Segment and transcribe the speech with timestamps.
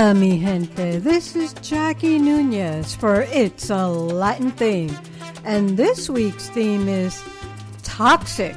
[0.00, 0.98] Hola, mi gente.
[0.98, 4.96] This is Jackie Nunez for It's a Latin Thing.
[5.44, 7.22] And this week's theme is
[7.82, 8.56] toxic.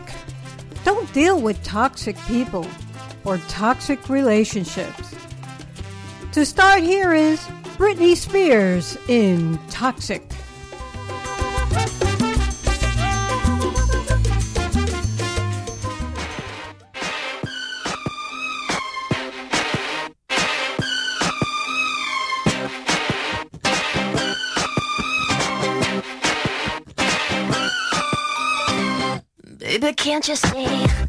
[0.85, 2.66] Don't deal with toxic people
[3.25, 5.13] or toxic relationships.
[6.31, 7.41] To start, here is
[7.77, 10.32] Britney Spears in Toxic.
[30.13, 31.02] Can't you see?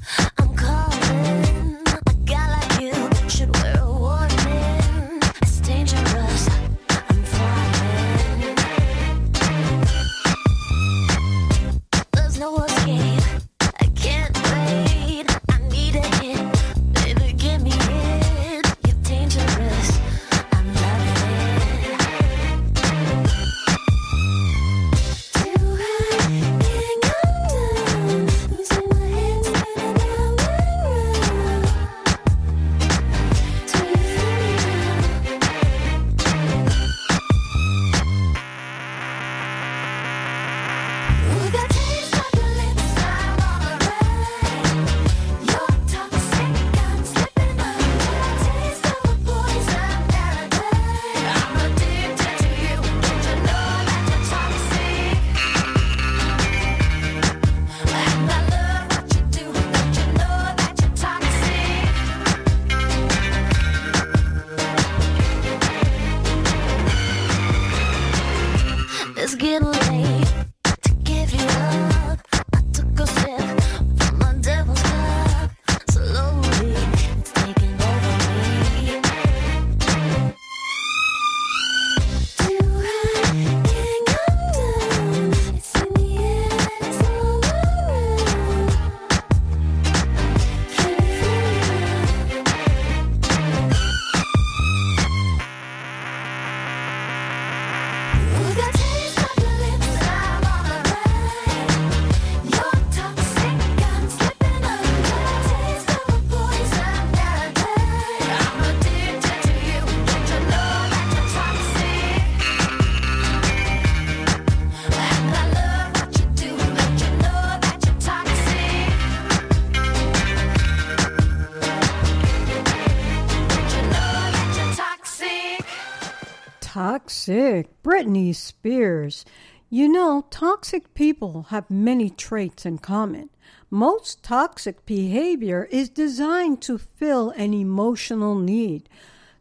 [127.35, 127.83] Toxic.
[127.83, 129.25] Britney Spears.
[129.69, 133.29] You know, toxic people have many traits in common.
[133.71, 138.89] Most toxic behavior is designed to fill an emotional need.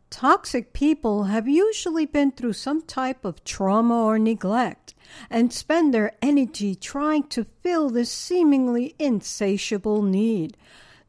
[0.10, 4.96] Toxic people have usually been through some type of trauma or neglect
[5.30, 10.58] and spend their energy trying to fill this seemingly insatiable need.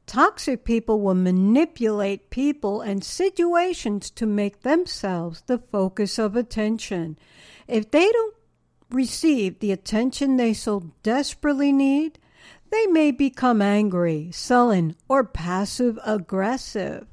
[0.06, 7.18] Toxic people will manipulate people and situations to make themselves the focus of attention.
[7.66, 8.34] If they don't
[8.90, 12.18] receive the attention they so desperately need,
[12.70, 17.06] they may become angry, sullen, or passive aggressive.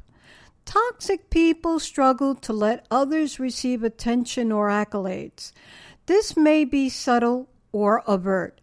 [0.66, 5.54] Toxic people struggle to let others receive attention or accolades.
[6.06, 8.60] This may be subtle or overt.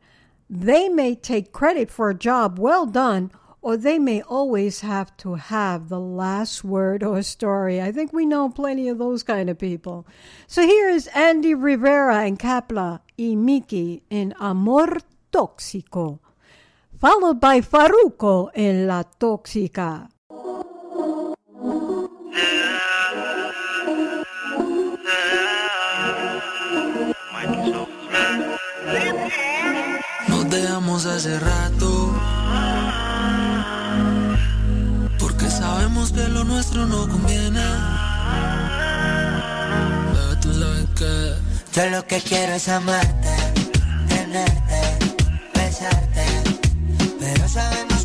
[0.50, 3.31] They may take credit for a job well done
[3.61, 7.81] or they may always have to have the last word or story.
[7.81, 10.07] I think we know plenty of those kind of people.
[10.47, 14.99] So here is Andy Rivera and Kapla y Miki in Amor
[15.33, 16.21] Tóxico,
[16.99, 20.09] followed by Farruko en La Tóxica.
[27.39, 27.89] Rato
[30.49, 31.05] Sabemos
[36.58, 37.62] nuestro no conviene.
[40.96, 41.34] Que
[41.72, 43.28] yo lo que quiero es amarte,
[44.08, 44.81] tenerte,
[45.55, 46.25] besarte.
[47.20, 47.98] Pero sabemos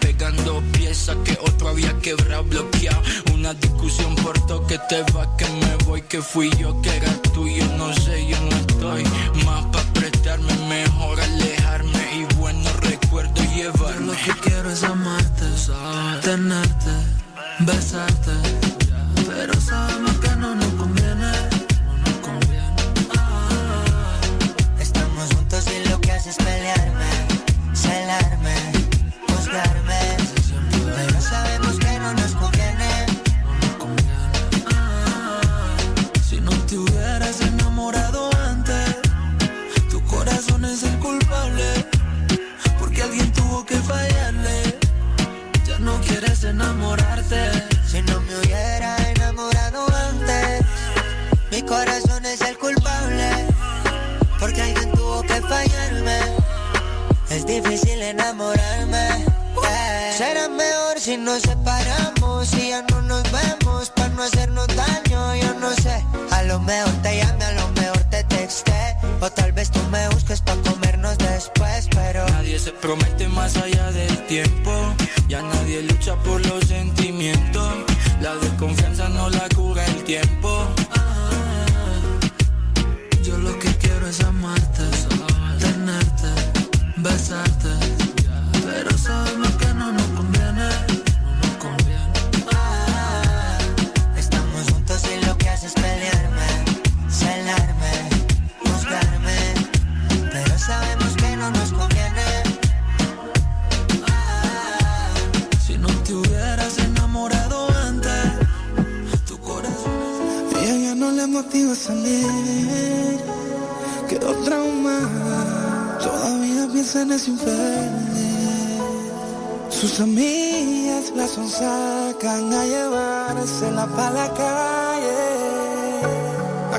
[0.00, 3.02] Pegando piezas que otro había quebrado, bloqueado.
[3.32, 7.64] Una discusión por toque te va, que me voy, que fui yo, que era tuyo.
[7.76, 9.04] No sé, yo no estoy
[9.44, 14.06] más pa apretarme, mejor alejarme y buenos recuerdos llevarme.
[14.06, 15.44] Yo lo que quiero es amarte,
[16.22, 16.90] tenerte,
[17.60, 18.57] besarte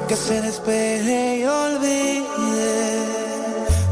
[0.10, 3.06] que se despeje y olvide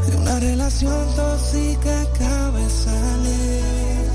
[0.04, 4.08] de una relación tóxica acaba de salir.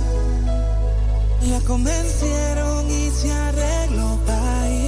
[1.50, 4.83] La convencieron y se arregló para ir.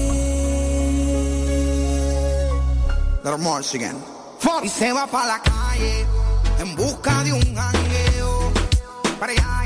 [3.23, 3.95] Little march again.
[4.63, 6.05] Y se va para la calle
[6.59, 8.51] en busca de un jangueo.
[9.21, 9.64] Para allá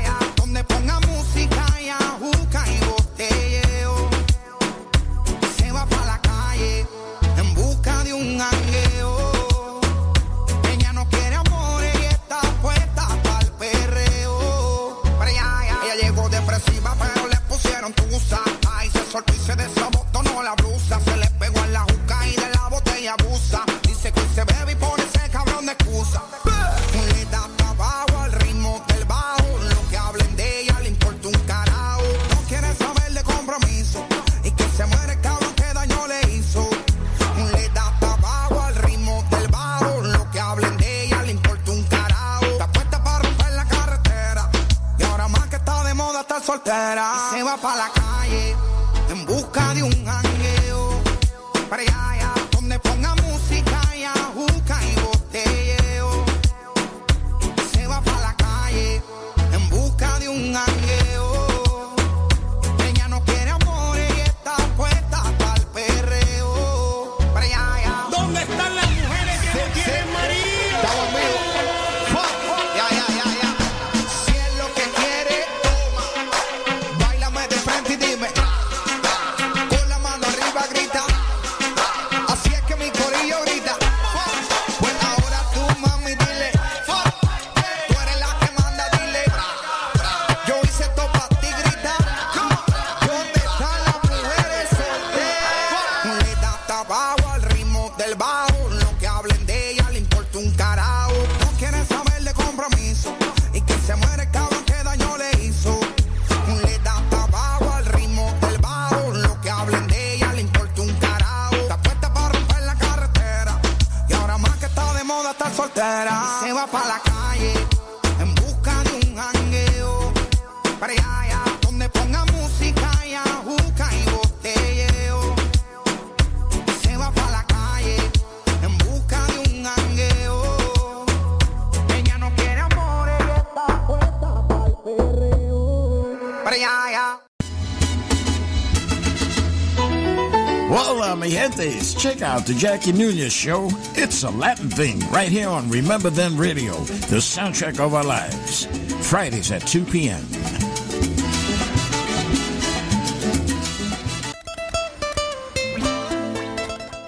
[142.20, 143.70] Check out the Jackie Nunez show.
[143.94, 146.74] It's a Latin thing right here on Remember Then Radio,
[147.08, 148.66] the soundtrack of our lives.
[149.08, 150.20] Fridays at 2 p.m.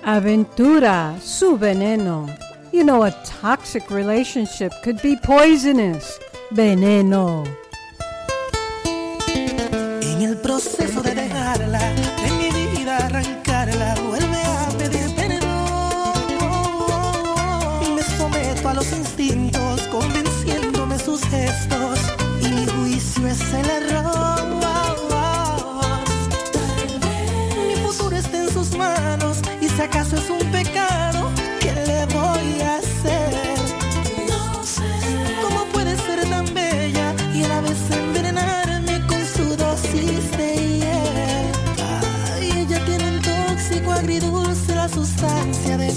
[0.03, 2.35] Aventura, su veneno.
[2.73, 6.19] You know, a toxic relationship could be poisonous.
[6.53, 7.62] Veneno.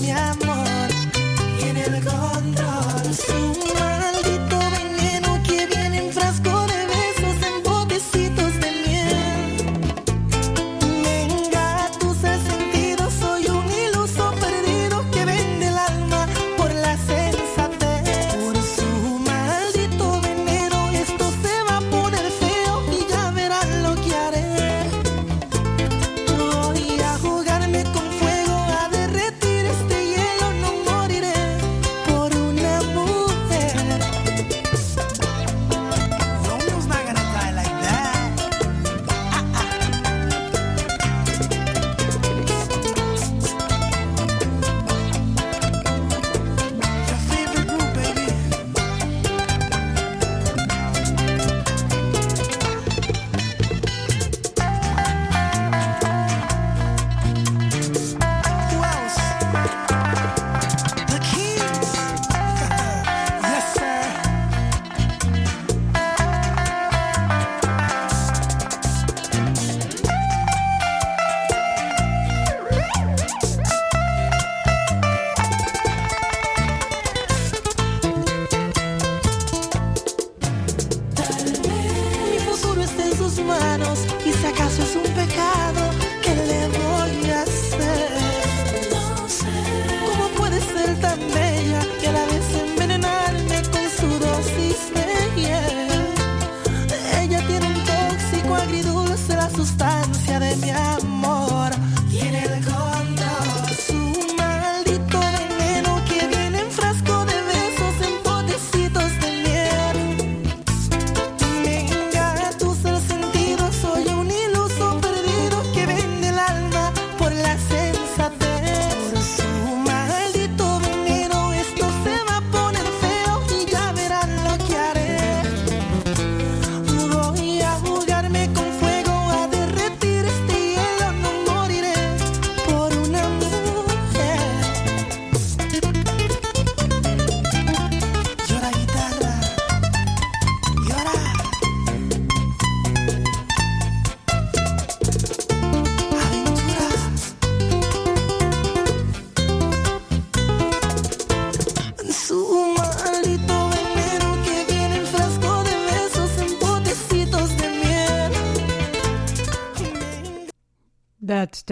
[0.02, 0.90] Mi amor.
[1.60, 2.85] Tiene el control,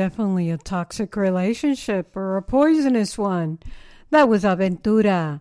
[0.04, 3.58] definitely a toxic relationship or a poisonous one.
[4.10, 5.40] That was Aventura.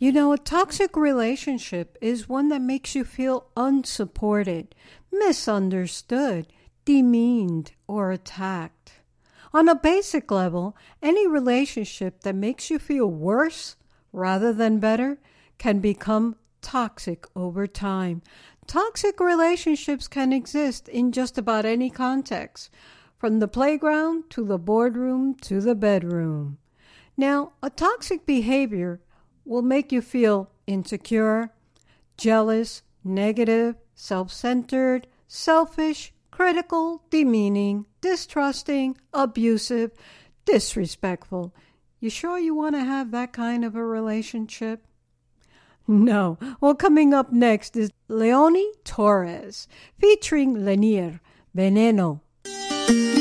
[0.00, 4.74] You know, a toxic relationship is one that makes you feel unsupported,
[5.12, 6.48] misunderstood,
[6.84, 8.94] demeaned, or attacked.
[9.54, 13.76] On a basic level, any relationship that makes you feel worse
[14.12, 15.18] rather than better
[15.58, 18.22] can become toxic over time.
[18.66, 22.70] Toxic relationships can exist in just about any context,
[23.20, 26.56] from the playground to the boardroom to the bedroom.
[27.18, 29.02] Now, a toxic behavior
[29.44, 31.52] will make you feel insecure,
[32.16, 39.90] jealous, negative, self centered, selfish, critical, demeaning, distrusting, abusive,
[40.46, 41.54] disrespectful.
[42.00, 44.86] You sure you want to have that kind of a relationship?
[45.86, 46.38] No.
[46.58, 51.20] Well, coming up next is Leoni Torres featuring Lanier,
[51.54, 52.20] Veneno.
[52.90, 53.19] Tu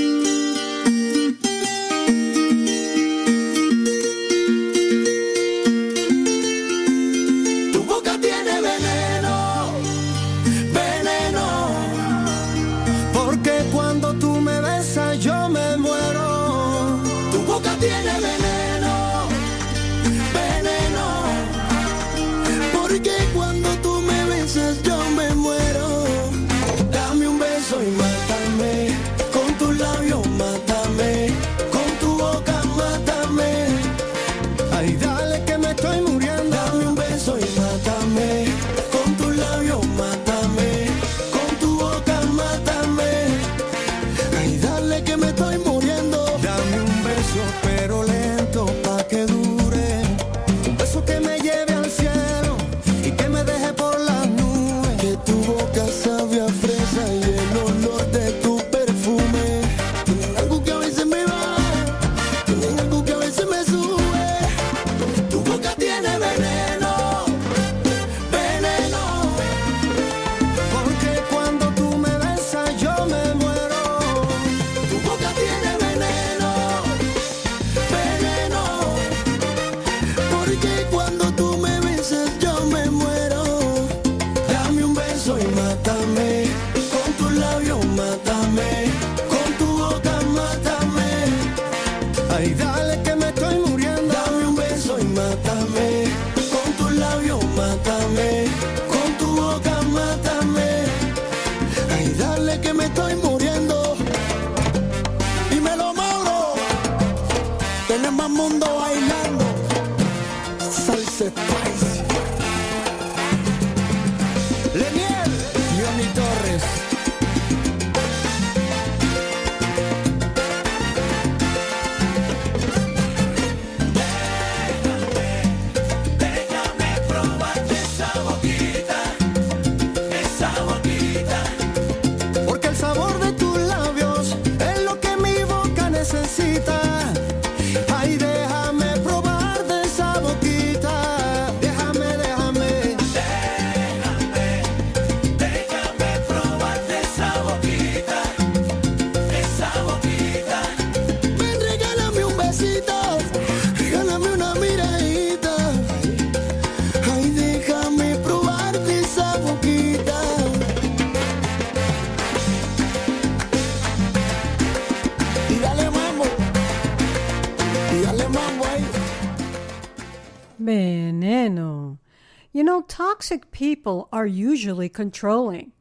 [174.19, 175.71] are usually controlling.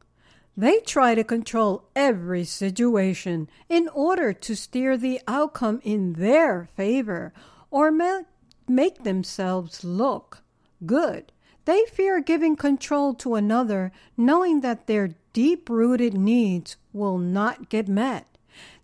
[0.57, 7.33] They try to control every situation in order to steer the outcome in their favor
[7.73, 7.91] or
[8.69, 10.45] make themselves look
[10.87, 11.33] good.
[11.65, 17.89] They fear giving control to another, knowing that their deep rooted needs will not get
[17.89, 18.39] met.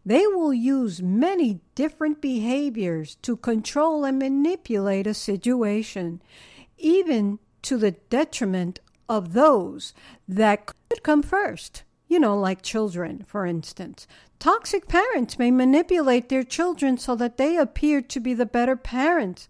[0.05, 6.21] They will use many different behaviors to control and manipulate a situation,
[6.77, 9.93] even to the detriment of those
[10.29, 14.07] that could come first, you know, like children, for instance.
[14.39, 19.49] Toxic parents may manipulate their children so that they appear to be the better parents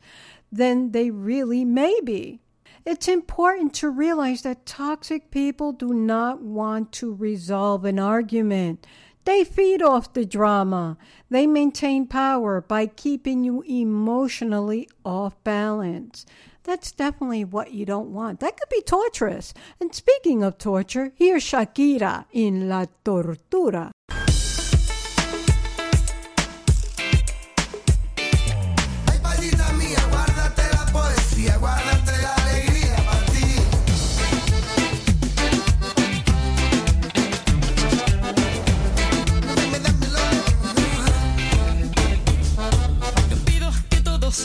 [0.53, 2.41] than they really may be.
[2.87, 8.87] It's important to realize that toxic people do not want to resolve an argument.
[9.25, 10.99] They feed off the drama.
[11.31, 16.27] They maintain power by keeping you emotionally off balance.
[16.63, 18.41] That's definitely what you don't want.
[18.41, 19.55] That could be torturous.
[19.81, 23.91] And speaking of torture, here's Shakira in La Tortura.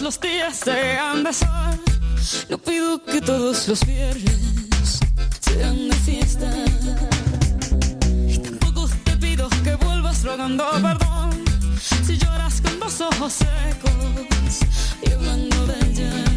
[0.10, 1.80] los días sean de sol.
[2.50, 5.00] No pido que todos los viernes
[5.40, 6.52] sean de fiesta.
[8.28, 11.44] Y tampoco te pido que vuelvas rogando perdón.
[11.80, 14.54] Si lloras con los ojos secos
[15.04, 16.30] y hablando de ella.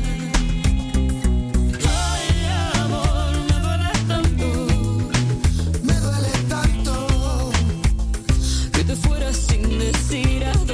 [9.78, 10.71] decir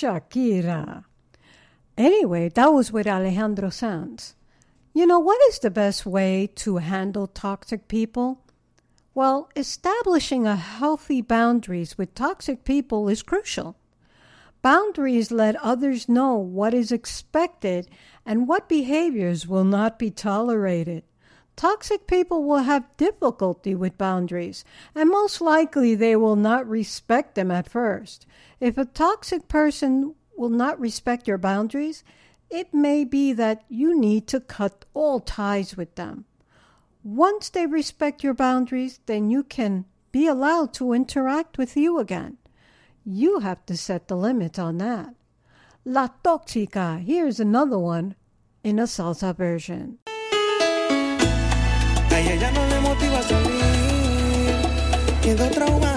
[0.00, 1.04] Shakira.
[1.98, 4.34] Anyway, that was with Alejandro Sanz.
[4.94, 8.40] You know, what is the best way to handle toxic people?
[9.14, 13.76] Well, establishing a healthy boundaries with toxic people is crucial.
[14.62, 17.86] Boundaries let others know what is expected
[18.24, 21.02] and what behaviors will not be tolerated.
[21.60, 27.50] Toxic people will have difficulty with boundaries, and most likely they will not respect them
[27.50, 28.24] at first.
[28.60, 32.02] If a toxic person will not respect your boundaries,
[32.48, 36.24] it may be that you need to cut all ties with them.
[37.04, 42.38] Once they respect your boundaries, then you can be allowed to interact with you again.
[43.04, 45.14] You have to set the limit on that.
[45.84, 48.14] La Toxica, here's another one
[48.64, 49.98] in a salsa version.
[52.22, 54.54] y ella no me motiva a salir.
[55.22, 55.89] Quedó traumada.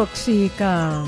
[0.00, 1.06] Tóxica.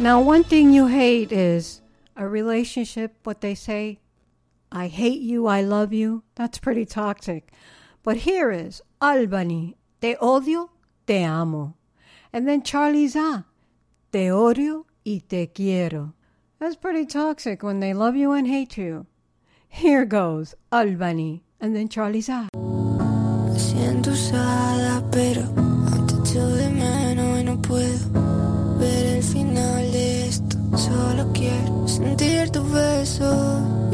[0.00, 1.82] Now, one thing you hate is
[2.16, 3.98] a relationship, what they say,
[4.72, 6.22] I hate you, I love you.
[6.34, 7.52] That's pretty toxic.
[8.02, 10.70] But here is Albany, te odio,
[11.06, 11.74] te amo.
[12.32, 13.44] And then Charlie Zaa,
[14.10, 16.14] te odio y te quiero.
[16.58, 19.04] That's pretty toxic when they love you and hate you.
[19.68, 22.48] Here goes Albany, and then Charlie's ah.
[25.20, 25.57] A.
[31.98, 33.30] sentir tu beso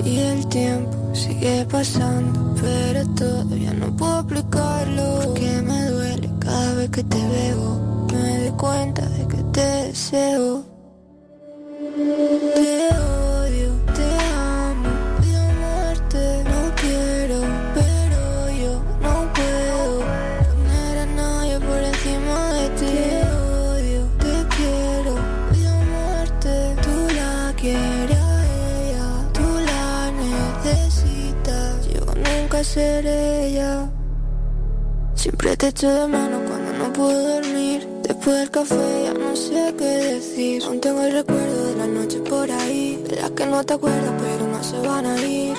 [0.05, 5.21] y el tiempo sigue pasando, pero todavía no puedo explicarlo.
[5.25, 10.65] Porque me duele cada vez que te veo, me doy cuenta de que te deseo.
[32.65, 33.91] Seré ella.
[35.15, 37.87] Siempre te echo de menos cuando no puedo dormir.
[38.03, 40.65] Después del café ya no sé qué decir.
[40.65, 44.13] Aún tengo el recuerdo de las noches por ahí, de las que no te acuerdas
[44.23, 45.55] pero no se van a ir.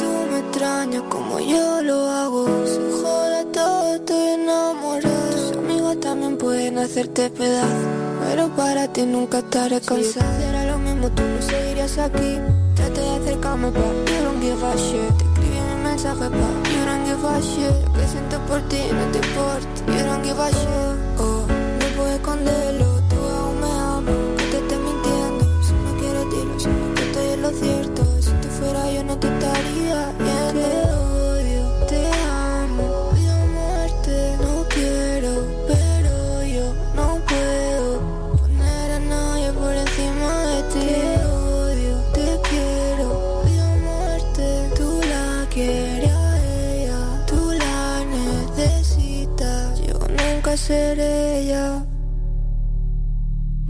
[0.00, 2.46] Tú me extrañas como yo lo hago.
[2.66, 5.30] Se jode todo, estoy enamorada.
[5.30, 7.86] Tus amigos también pueden hacerte pedazos.
[8.26, 10.30] Pero para ti nunca estaré cansada.
[10.32, 12.38] Si hiciera lo mismo, tú no seguirías aquí.
[12.74, 15.27] Trate de acercarme, pa' you don't give a shit.
[15.98, 17.08] Mensaje, pa' you don't.
[17.84, 19.68] Lo que siento por ti no te importa.
[19.88, 20.48] You don't give a.
[21.18, 21.44] Oh,
[21.80, 23.02] no puedo esconderlo.
[23.10, 25.62] Tú aún me amas, que te estés mintiendo.
[25.64, 28.04] Si no quieres dilo, sabes que estoy en lo cierto.
[28.22, 30.12] Si tú fueras yo no te estaría.
[30.18, 31.07] Te
[50.68, 51.66] seré ella.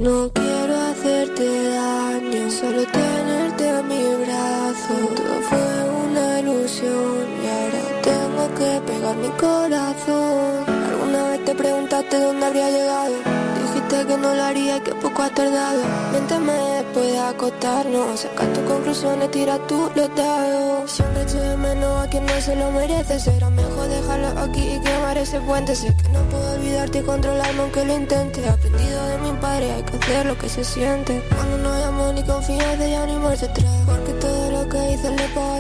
[0.05, 1.47] No quiero hacerte
[1.79, 4.95] daño, solo tenerte a mi brazo.
[5.19, 5.69] Todo fue
[6.05, 10.55] una ilusión y ahora tengo que pegar mi corazón.
[10.91, 13.17] ¿Alguna vez te preguntaste dónde habría llegado?
[13.63, 15.83] Dijiste que no lo haría que poco has tardado.
[16.13, 20.91] Miénteme después de acostarnos, saca tus conclusiones, tira tú los dados.
[20.91, 23.19] Siempre de menos a quien no se lo merece.
[23.19, 25.75] Será mejor dejarlo aquí y quemar ese puente.
[25.75, 28.41] Sé que no puedo olvidarte y controlarme aunque lo intente.
[28.43, 31.23] He aprendido de mi padre, hay que hacer lo que se siente.
[31.35, 33.75] Cuando no hay amor ni confianza, ya ni marcha atrás.
[33.87, 35.58] Porque todo lo que hice le pagaron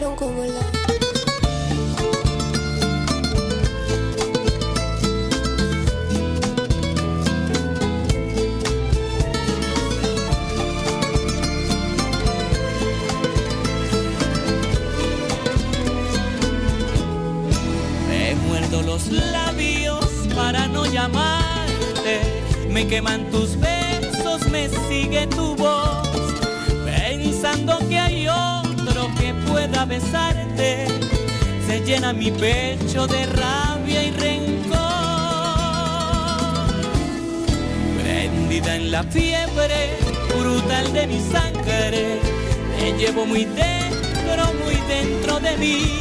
[22.79, 26.07] Me queman tus besos, me sigue tu voz.
[26.85, 30.87] Pensando que hay otro que pueda besarte.
[31.67, 34.79] Se llena mi pecho de rabia y rencor.
[38.01, 39.99] Prendida en la fiebre
[40.39, 42.21] brutal de mi sangre.
[42.79, 45.99] Te llevo muy dentro, muy dentro de mí.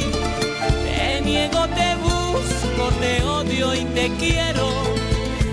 [0.86, 4.68] Te niego, te busco, te odio y te quiero.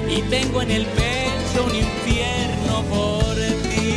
[0.07, 1.14] Y tengo en el pecho
[1.61, 3.35] un infierno por
[3.69, 3.95] ti.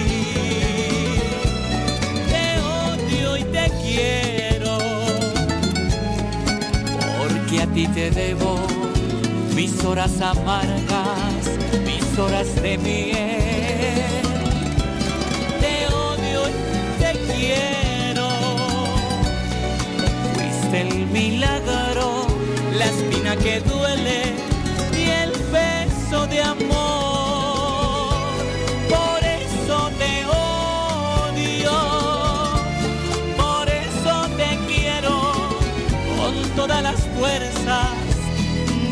[2.31, 4.79] Te odio y te quiero.
[7.19, 8.59] Porque a ti te debo
[9.55, 11.43] mis horas amargas,
[11.85, 14.23] mis horas de miel.
[15.61, 18.29] Te odio y te quiero
[20.35, 22.27] fuiste el milagro,
[22.77, 24.48] la espina que duele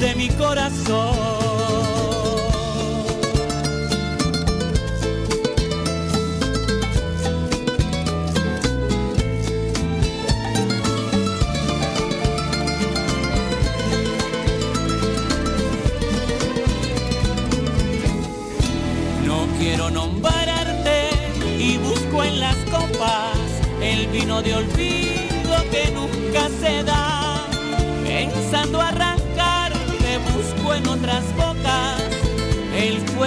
[0.00, 1.16] de mi corazón.
[19.24, 21.08] No quiero nombrarte
[21.58, 23.36] y busco en las copas
[23.80, 24.75] el vino de olvido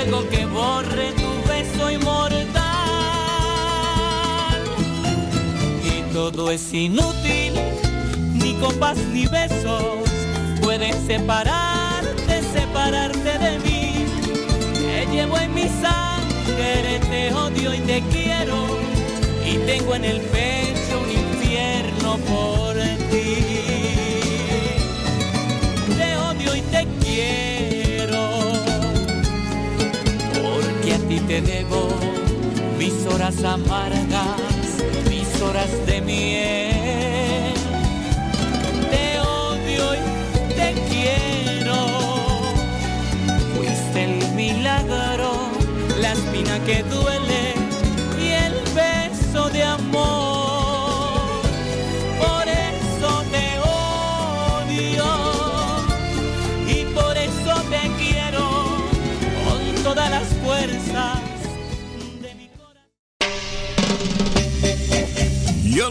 [0.09, 2.49] fuego que borre tu beso inmortal.
[5.83, 7.53] Y todo es inútil,
[8.33, 10.09] ni copas ni besos
[10.61, 14.05] pueden separarte, separarte de mí.
[14.75, 18.67] Te llevo en mi sangre, te odio y te quiero.
[19.45, 22.75] Y tengo en el pecho un infierno por
[23.11, 23.58] ti.
[31.29, 31.89] te debo
[32.79, 34.71] mis horas amargas,
[35.07, 37.53] mis horas de miel.
[38.89, 41.77] Te odio y te quiero.
[43.53, 45.31] Fuiste el milagro,
[46.01, 47.28] la espina que duele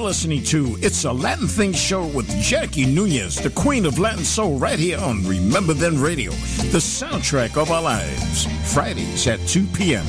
[0.08, 4.58] listening to It's a Latin Thing show with Jackie Nunez, the queen of Latin soul,
[4.58, 6.30] right here on Remember Then Radio,
[6.72, 8.46] the soundtrack of our lives.
[8.72, 10.06] Fridays at 2 p.m.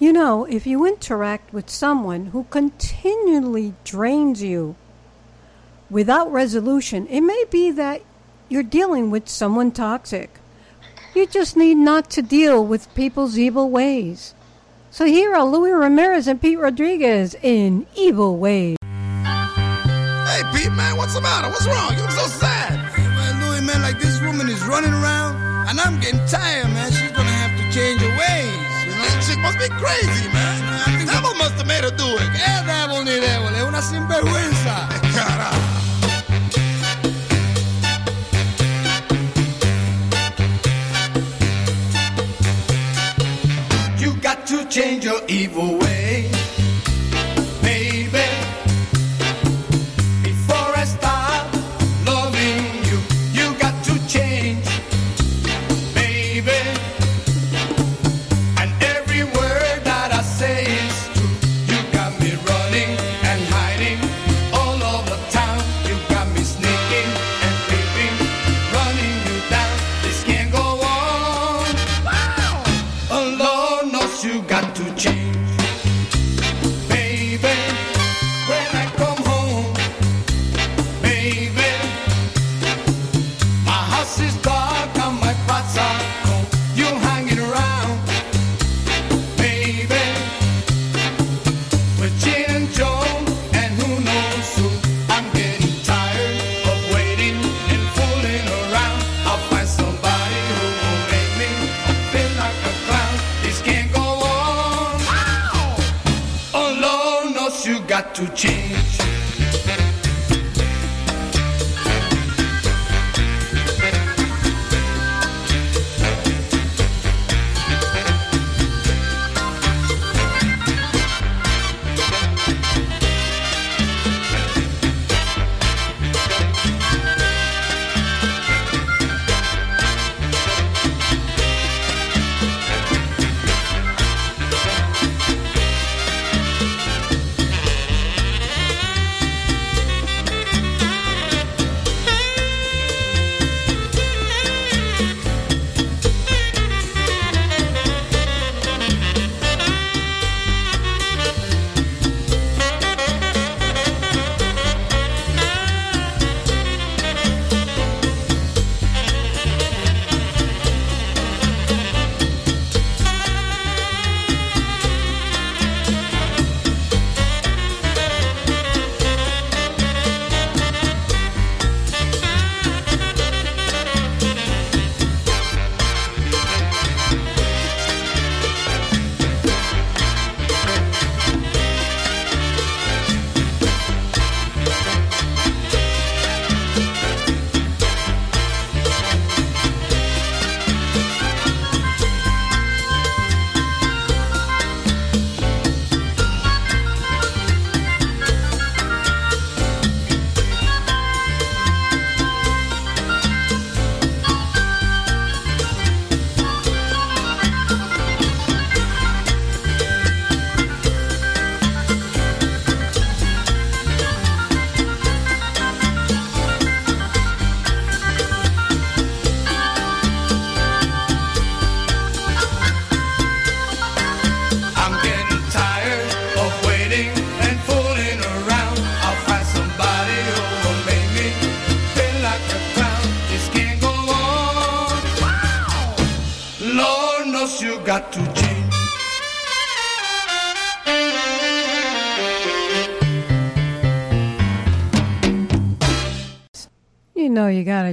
[0.00, 4.74] You know, if you interact with someone who continually drains you
[5.88, 8.02] without resolution, it may be that
[8.48, 10.40] you're dealing with someone toxic.
[11.18, 14.34] You just need not to deal with people's evil ways.
[14.92, 18.76] So here are Louis Ramirez and Pete Rodriguez in Evil Ways.
[19.26, 21.48] Hey, Pete, man, what's the matter?
[21.48, 21.90] What's wrong?
[21.96, 22.70] You look so sad.
[22.94, 25.34] Man, Louis, man, like this woman is running around,
[25.66, 26.92] and I'm getting tired, man.
[26.92, 28.54] She's gonna have to change her ways.
[28.86, 29.02] You know?
[29.02, 30.54] This chick must be crazy, man.
[30.86, 32.30] I think devil must have made her do it.
[32.30, 33.50] ¿Qué devil ni devil?
[33.58, 35.07] Es una sinvergüenza.
[44.78, 45.97] Change your evil way,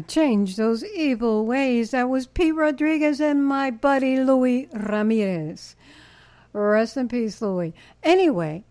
[0.08, 1.92] change those evil ways.
[1.92, 5.76] That was Pete Rodriguez and my buddy Louis Ramirez.
[6.54, 7.74] Rest in peace, Louis.
[8.04, 8.64] Anyway,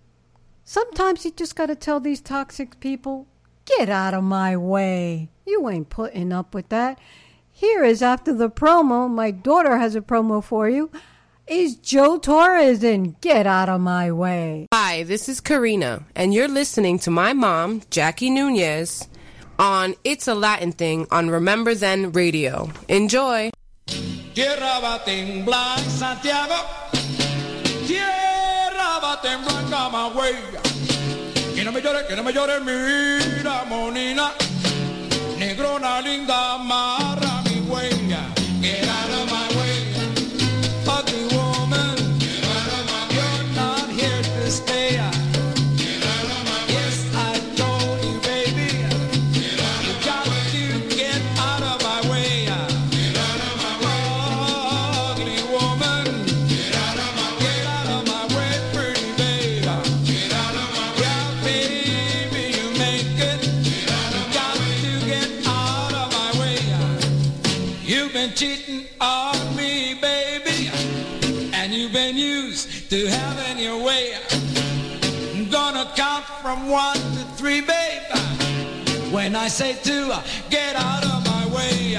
[0.64, 3.26] sometimes you just gotta tell these toxic people,
[3.64, 5.28] get out of my way.
[5.46, 6.98] You ain't putting up with that.
[7.52, 9.08] Here is after the promo.
[9.08, 10.90] My daughter has a promo for you.
[11.46, 14.66] Is Joe Torres in Get Out of My Way?
[14.72, 19.08] Hi, this is Karina, and you're listening to my mom, Jackie Nunez,
[19.58, 22.70] on It's a Latin Thing on Remember Then Radio.
[22.88, 23.50] Enjoy.
[24.34, 26.54] Tierra va a temblar Santiago.
[27.86, 30.36] Tierra va a temblar Camagüey.
[31.54, 34.32] Que no me llore, que no me llore, mira, monina.
[35.38, 37.23] Negrona linda, amarra
[76.54, 78.04] from one to three, baby.
[79.10, 80.12] When I say two,
[80.50, 81.96] get out of my way,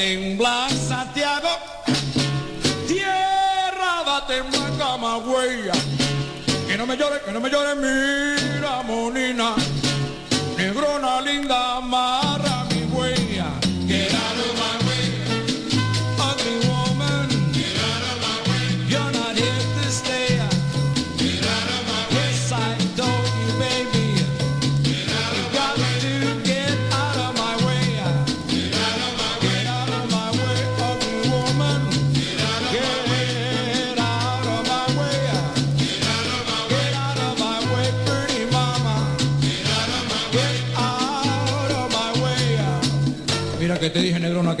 [0.00, 1.52] temblar Santiago.
[2.88, 5.70] Tierra va a temblar Camagüey.
[6.66, 9.54] Que no me llore, que no me llore, mira, monina.
[10.56, 12.29] Negrona linda, amarra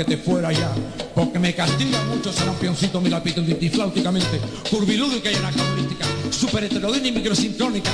[0.04, 0.72] que te fuera ya.
[1.14, 4.40] Porque me castiga mucho ese lampioncito, mira, pito flauticamente,
[4.70, 7.90] curvilúdica y anacronística, super heterodina y microsincrónica.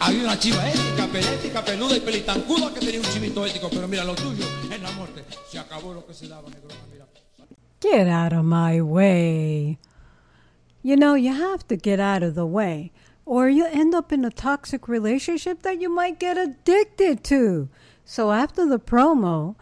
[0.00, 4.16] Había una chiva ética, peluda y pelitancuda que tenía un chivito ético, pero mira, lo
[4.16, 5.24] tuyo es la muerte.
[5.48, 6.48] Se acabó lo que se daba.
[7.80, 9.78] Get out of my way.
[10.82, 12.90] You know, you have to get out of the way,
[13.24, 17.68] or you end up in a toxic relationship that you might get addicted to.
[18.04, 19.54] So after the promo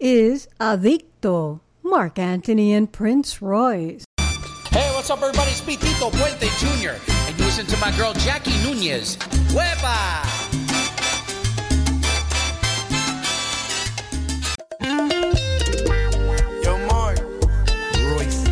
[0.00, 4.04] is Adicto, Marc Anthony and Prince Royce.
[4.70, 5.50] Hey, what's up, everybody?
[5.50, 6.96] It's Tito Puente Jr.
[7.28, 9.16] And you listen to my girl Jackie Nunez.
[9.52, 10.24] ¡Huepa!
[16.64, 17.20] Yo, Marc.
[18.08, 18.44] Royce.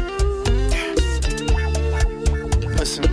[2.79, 3.05] Listen.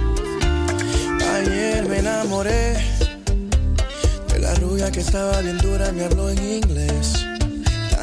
[1.22, 2.76] Ayer me enamoré
[4.28, 7.26] de la rubia que estaba bien dura, me habló en inglés,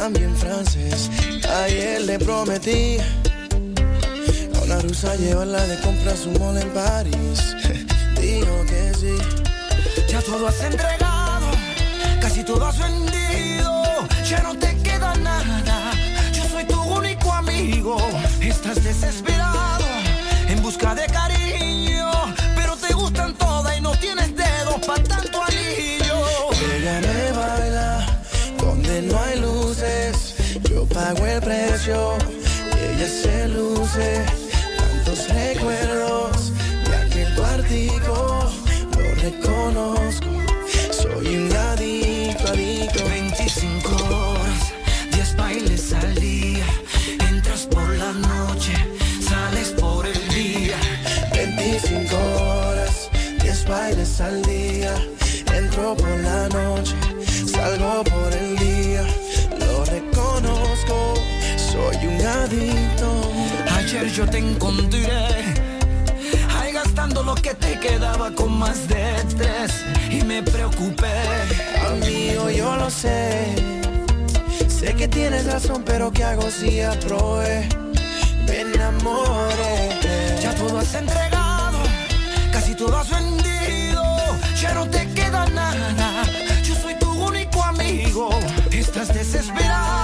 [0.02, 1.08] también francés.
[1.62, 2.98] Ayer le prometí
[4.52, 7.38] a una rusa llevarla de compras un mall en París.
[8.20, 9.14] Dijo que sí.
[10.08, 11.46] Ya todo has entregado,
[12.20, 13.84] casi todo has vendido,
[14.28, 15.92] ya no te queda nada.
[16.32, 17.96] Yo soy tu único amigo.
[18.40, 19.31] Estás desesperado
[31.84, 34.24] y ella se luce.
[34.76, 36.52] Tantos recuerdos
[36.88, 38.52] de aquel cuartico.
[38.96, 40.28] Lo reconozco.
[40.92, 43.04] Soy un adicto, adicto.
[43.04, 44.72] 25 horas,
[45.10, 46.66] 10 bailes al día.
[47.28, 48.74] Entras por la noche,
[49.20, 50.76] sales por el día.
[51.34, 53.10] 25 horas,
[53.42, 54.94] 10 bailes al día.
[55.52, 56.31] Entro por la
[63.92, 65.06] mujer yo te encontré.
[66.56, 69.04] Ahí gastando lo que te quedaba con más de
[69.36, 69.84] tres.
[70.10, 71.12] Y me preocupé.
[71.90, 73.54] Amigo, yo lo sé.
[74.68, 77.68] Sé que tienes razón, pero ¿qué hago si aprobé?
[78.46, 79.98] Me enamoré.
[80.42, 81.78] Ya todo has entregado,
[82.50, 84.04] casi todo has vendido.
[84.60, 86.22] Ya no te queda nada.
[86.62, 88.30] Yo soy tu único amigo.
[88.70, 90.01] Estás desesperado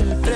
[0.00, 0.31] myself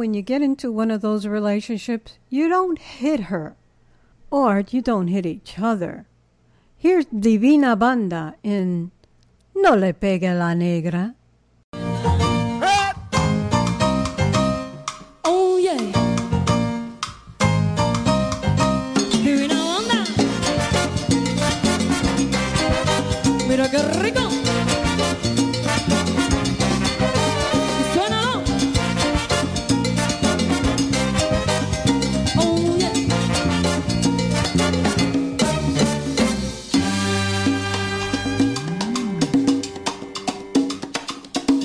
[0.00, 3.54] when you get into one of those relationships, you don't hit her
[4.30, 6.06] or you don't hit each other.
[6.78, 8.92] Here's Divina Banda in
[9.54, 11.16] No le pegue la negra.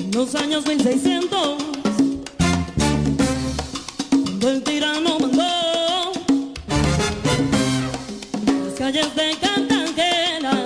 [0.06, 1.56] En los años 1600
[4.08, 5.42] cuando el tirano mandó
[8.46, 10.64] las calles de Cartagena.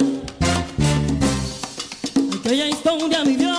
[2.39, 3.55] Aquella historia vivió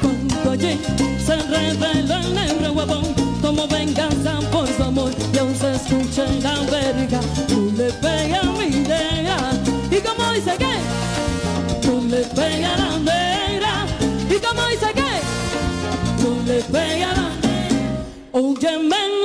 [0.00, 0.78] cuando allí
[1.26, 3.04] se reveló el negro huevón
[3.42, 5.12] como venganza por su amor.
[5.34, 9.52] Y aún se escucha en la verga tú le pegas mi idea.
[9.90, 12.67] Y como dice que tú le pegas
[18.60, 19.17] 人们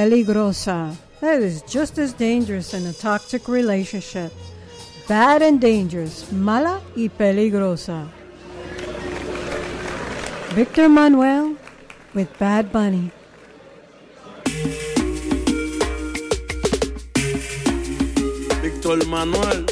[0.00, 0.96] peligrosa.
[1.20, 4.32] That is just as dangerous in a toxic relationship.
[5.06, 6.32] Bad and dangerous.
[6.32, 8.08] Mala y peligrosa.
[10.54, 11.54] Victor Manuelle
[12.14, 13.10] with Bad Bunny.
[18.62, 19.66] Víctor Manuelle.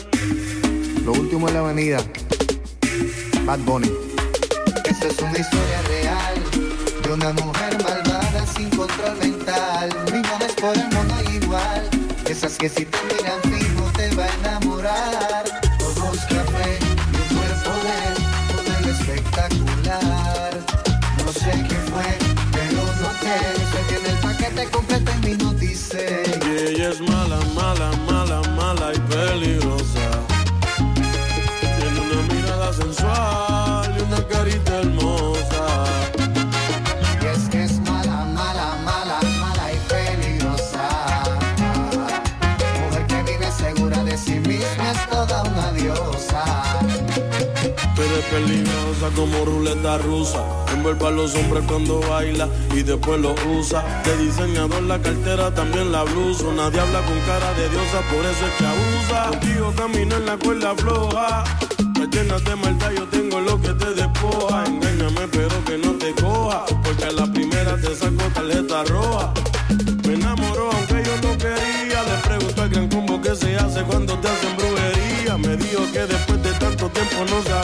[1.06, 2.00] Lo último en la avenida.
[3.46, 3.90] Bad Bunny.
[4.84, 6.34] Esta es una historia real
[7.02, 7.77] de una mujer
[12.58, 13.57] que si te miran
[49.14, 50.44] como ruleta rusa.
[50.72, 54.02] Envuelve a los hombres cuando baila y después lo usa.
[54.04, 56.44] De diseñador la cartera, también la blusa.
[56.54, 59.30] Nadie habla con cara de diosa, por eso es que abusa.
[59.30, 61.44] Contigo camino en la cuerda floja.
[61.94, 64.64] Te llenas de maldad, yo tengo lo que te despoja.
[64.66, 66.64] Engáñame, pero que no te coja.
[66.84, 69.32] Porque a la primera te saco tarjeta roja.
[70.06, 72.02] Me enamoró aunque yo no quería.
[72.02, 75.38] Le pregunto al gran combo que se hace cuando te hacen brujería.
[75.38, 77.57] Me dijo que después de tanto tiempo no sabía.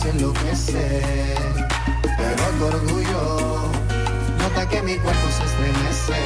[0.00, 1.68] Mis labios enloquecer.
[2.16, 3.70] Pero tu orgullo
[4.38, 6.20] nota que mi cuerpo se estremece.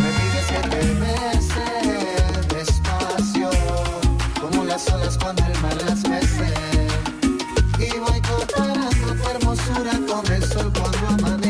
[0.00, 1.68] Me pides que te bese
[2.54, 3.50] despacio,
[4.40, 6.54] como las olas cuando el mar las mece.
[7.78, 11.45] Y voy comparando tu hermosura con el sol cuando amanece.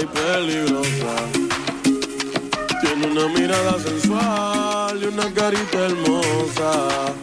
[0.00, 1.16] Y peligrosa.
[2.80, 7.14] Tiene una mirada sensual y una carita hermosa.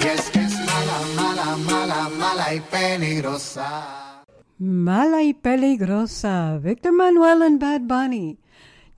[0.00, 4.22] Y es que es mala, mala, mala, mala y peligrosa.
[4.58, 6.60] Mala y peligrosa.
[6.62, 8.38] Victor Manuelle and Bad Bunny.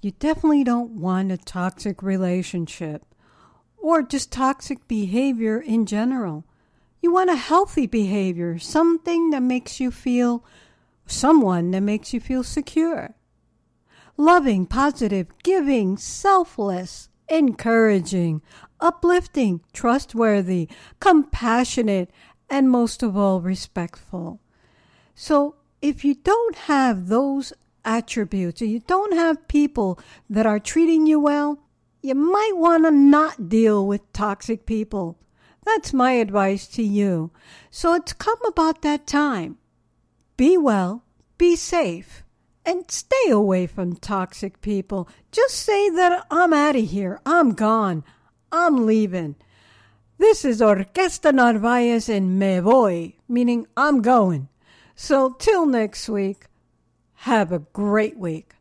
[0.02, 3.06] You definitely don't want a toxic relationship
[3.78, 6.44] or just toxic behavior in general.
[7.00, 10.44] You want a healthy behavior, something that makes you feel,
[11.06, 13.14] someone that makes you feel secure.
[14.16, 18.42] Loving, positive, giving, selfless, encouraging,
[18.80, 20.68] uplifting, trustworthy,
[21.00, 22.10] compassionate,
[22.48, 24.40] and most of all, respectful.
[25.14, 27.52] So if you don't have those
[27.84, 29.98] attributes, or you don't have people
[30.28, 31.60] that are treating you well,
[32.02, 35.18] you might want to not deal with toxic people.
[35.64, 37.30] That's my advice to you.
[37.70, 39.58] So it's come about that time.
[40.36, 41.02] Be well,
[41.38, 42.22] be safe,
[42.64, 45.08] and stay away from toxic people.
[45.32, 48.04] Just say that I'm out of here, I'm gone,
[48.52, 49.36] I'm leaving.
[50.18, 54.48] This is Orquesta Narvaez and Me Voy, meaning I'm going.
[54.94, 56.48] So till next week,
[57.14, 58.56] have a great week.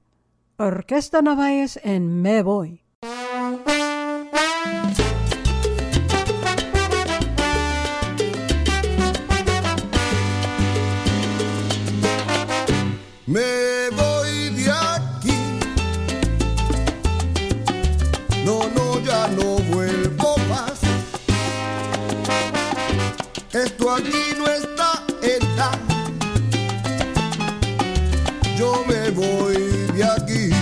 [0.57, 2.79] Orquesta Narvaez and Me Voy.
[28.57, 29.55] yo me voy
[29.95, 30.54] de aquí.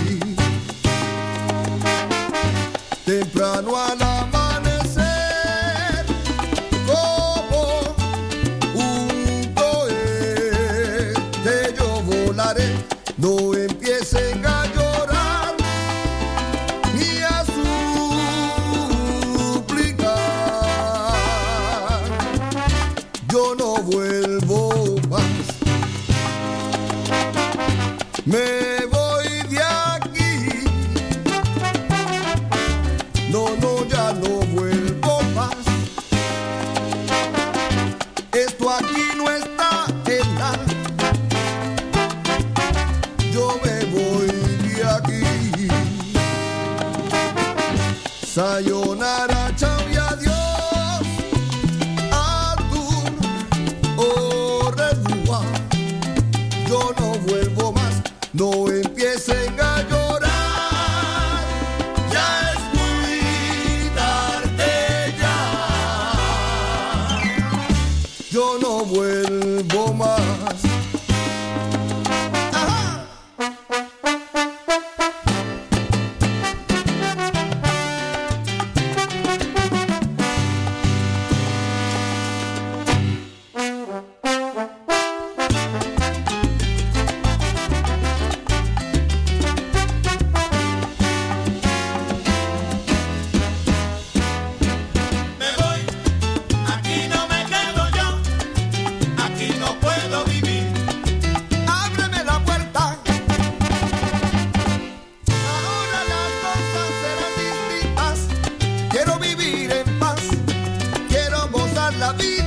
[108.94, 110.20] Quiero vivir en paz.
[111.08, 112.43] Quiero gozar la vida